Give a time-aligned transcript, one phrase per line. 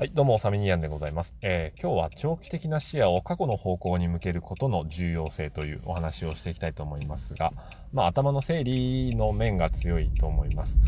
[0.00, 7.52] はい、どうも、サミニアンでございます、えー、今日は長期的な視野を過去の方向に向けることの重要性というお話をしていきたいと思いますが、
[7.92, 10.78] まあ、頭の整理の面が強いと思います。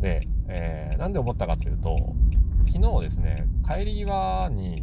[0.00, 2.14] で、えー、なんで思ったかというと、
[2.64, 4.82] 昨日ですね、帰り際に、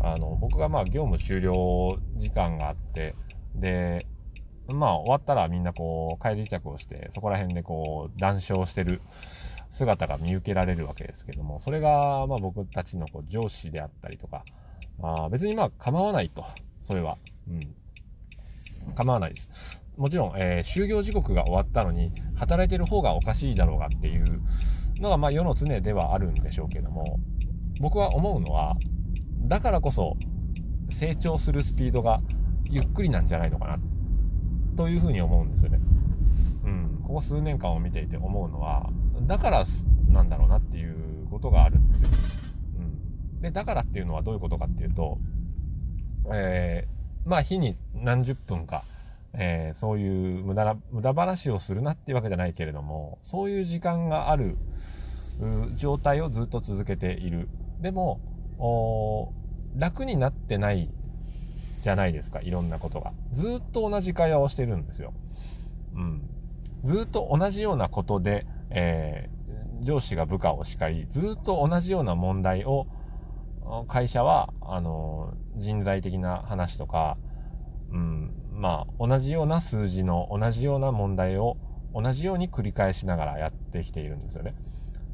[0.00, 3.14] あの、僕がまあ業務終了時間があって、
[3.54, 4.06] で、
[4.66, 9.02] まあ終わったらみんなこう帰り着をして、そこら辺でこう談笑してる
[9.70, 14.44] 姿が見受けられるわけですけども、それが、まあ僕たちのこう上司であったりとか、
[15.02, 16.44] あ別にまあ構わないと、
[16.80, 17.18] それは。
[17.48, 18.94] うん。
[18.94, 19.50] 構わないです。
[19.96, 24.40] もちろん、えー、就業時刻が終わったのに、働いてる方がおかしいだろうがっていう
[25.00, 27.18] のが、まあ世の常ではあるんでしょうけども、
[27.80, 28.76] 僕は思うのは、
[29.42, 30.16] だからこそ
[30.90, 32.20] 成長するスピードが
[32.64, 33.78] ゆっくりなんじゃないのかな、
[34.76, 35.80] というふうに思うんですよね。
[36.64, 37.00] うん。
[37.02, 38.90] ここ数年間を見ていて思うのは、
[39.26, 39.64] だから
[40.08, 42.10] なんだろうなっていうことがあるんですよ。
[42.78, 42.80] う
[43.38, 45.18] ん、でだからっていうのはどういうことかっていうと、
[46.32, 48.84] えー、まあ日に何十分か、
[49.34, 54.56] えー、そういう無駄な無駄話をするなっていうわけじゃないけれどもそういう時間がある
[55.76, 57.48] 状態をずっと続けている。
[57.80, 58.20] でも
[59.76, 60.90] 楽になってない
[61.80, 63.12] じゃないですかいろんなことが。
[63.32, 65.12] ずっと同じ会話をしてるんですよ。
[65.94, 66.22] うん。
[66.84, 72.86] ずっと同じようなことでえー、上司が部下を叱り、ずっと同じような問題を、
[73.86, 77.18] 会社は、あの、人材的な話とか、
[77.90, 81.56] うん、まあ、同じような数字の同じような問題を
[81.94, 84.54] 同じように繰り返しながらやってきているんですよね。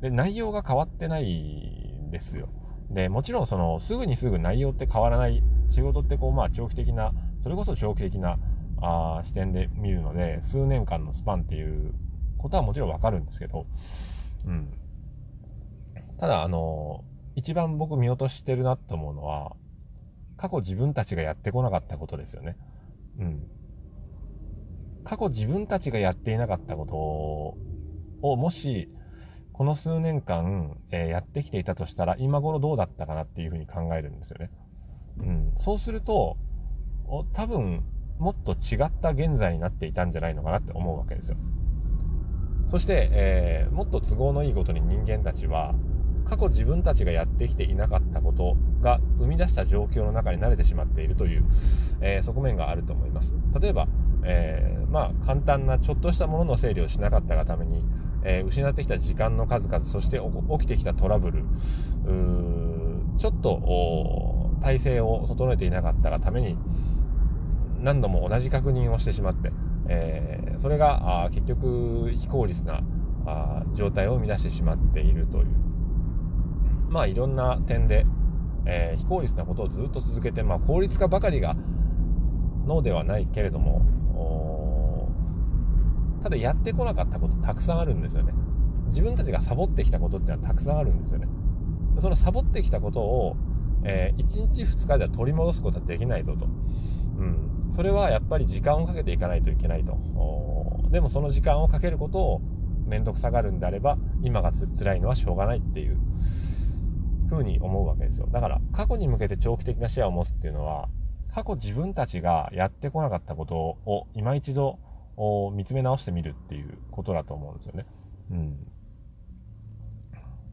[0.00, 2.48] で、内容が変わってないんですよ。
[2.91, 5.42] で、もちろんその、すぐにすぐ内容って変わらない。
[5.68, 8.39] 仕事ってこう、まあ、長期的な、それこそ長期的な、
[8.83, 11.94] あ視点で見るので、数年間のスパンっていう
[12.44, 13.64] ことはもちろんわかるんですけど、
[14.46, 14.68] うん。
[16.20, 17.02] ただ、あの、
[17.36, 19.56] 一番僕見落としてるなと思うのは、
[20.36, 22.58] 過去自分たちがやってこなかったことですよね。
[23.18, 23.46] うん。
[25.04, 28.92] 過去自分たちがやっていなかったことを、もし、
[29.54, 34.50] この数年間、えー、やってきていたとしたら、今頃どうだったかなっていうふうに考えるんですよね。
[35.16, 35.52] うん。
[35.56, 36.36] そうすると、
[37.33, 37.84] 多分、
[38.18, 41.38] もっと違った現在になっていたんじゃないのかなって思うわけですよ。
[42.69, 45.75] そして、えー、もっと都合のいいことに人間たちは
[46.25, 51.45] 過去自分たちがやってきていなかったことが生み出した状況の中に慣れてしまっているという、
[52.01, 53.35] えー、側面があると思います。
[53.61, 53.86] 例えば、
[54.25, 57.85] えー、まあ簡単なちょっとしたものの整理をしなかったがために、
[58.25, 60.20] えー、失ってきた時間の数々そして
[60.58, 61.45] 起きてきたトラブル
[63.19, 66.57] ちょっと体制を整えていなかったがために
[67.81, 69.52] 何度も同じ確認をしてしまって
[69.89, 72.83] えー、それがあ結局非効率な
[73.27, 75.46] あ状態を生み出してしまっているという。
[76.89, 78.06] まあいろんな点で、
[78.67, 81.56] えー、非効率なことをずっと続けて、まあ、効率化ばかりが
[82.67, 83.83] のではないけれども
[86.24, 88.33] ただやってこなかったことたくさんあるんですよね。
[88.86, 91.28] 自分たちがサボってきたことってのはたくさんあるんですよね。
[91.98, 93.36] そのサボってきたことを、
[93.83, 96.48] えー、1日2日じゃ取り戻すことはできないぞと、う
[97.24, 99.98] ん、それはやっぱり時間をかけていかないといけないと。
[100.90, 102.40] でもその時間をかけることを
[102.86, 105.98] 面倒くさがるんであれば、今がつ辛いのはしょうがないっていう
[107.29, 108.29] ふうに思うわけですよ。
[108.30, 110.89] だから過去に向けて長期的な視野を持つっていうのは、
[111.33, 114.79] 過去自分たちがやってこなかったことを今一度
[115.52, 117.86] 見つめ直してみるっていうことだと思うんですよね。
[118.30, 118.67] うん。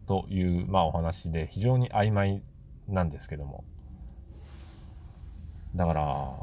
[0.08, 2.42] という、まあお話で非常に曖昧
[2.88, 3.64] なんですけども。
[5.76, 6.34] だから、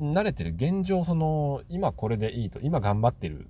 [0.00, 3.48] 慣れてる現状、その、今これでいいと、今頑張ってる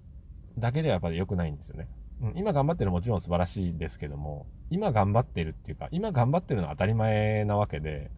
[0.58, 1.88] だけではやっぱり良くないんですよね。
[2.22, 8.10] うん、今頑張ってるもちろん素晴らしいですけども、今頑張ってるっていうか、今頑張ってるのは当たり前なわけで、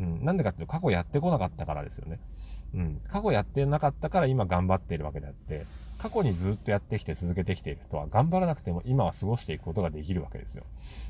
[0.00, 2.18] うん、なんでかっていうと過去やってこなかったからですよね。
[2.74, 5.66] うん、過去やってなかったから今頑張っているわけであって、
[5.98, 10.64] 過去にずっとやってきて続けてきている人は頑張らなくても今は過ごしていくことができるわけですよ。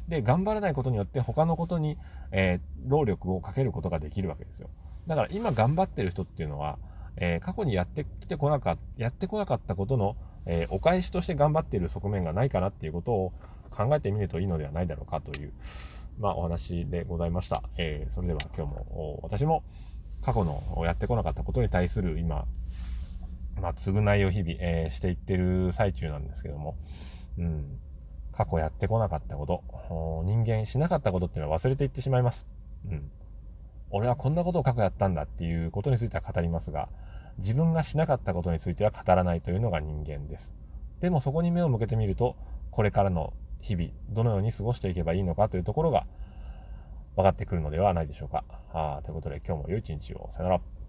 [0.08, 1.96] で、頑張らないことによって他のことに、
[2.32, 4.68] えー、労力をかけることができるわけですよ。
[5.06, 6.78] だから今頑張ってる人っていうのは、
[7.16, 10.16] えー、過去にやってきてこなかった、やってこなかったことの、
[10.46, 13.32] えー、お返しとして頑張っている側面がないかなっていうことを
[13.70, 15.52] 考えてみるといいのではないだろうかという、
[16.20, 17.62] まあお話でございました。
[17.78, 19.64] えー、それでは今日も私も
[20.20, 22.44] 過去のやってこなかったことに対する今、
[23.60, 26.76] まあ、償いを日々、えー、していってる最中なんですけども、
[27.38, 27.78] うん、
[28.32, 29.64] 過去やってこなかったこと、
[30.26, 32.46] 人間しなかったことっていうのは忘れていってしまいます。
[32.86, 33.10] うん。
[33.88, 36.90] 俺はこんなことを過去やったんだっていうことについては語りますが、
[37.38, 40.52] 自分がしなかったことについては語らないというのが人間です。
[41.00, 42.36] でもそこに目を向けてみると、
[42.70, 46.06] これからの日々、どのように過ごしていけばいいのかというところが、
[47.16, 48.44] 分かってくるのではないでしょうか。
[48.72, 50.28] あということで今日も良い一日を。
[50.30, 50.79] さよなら。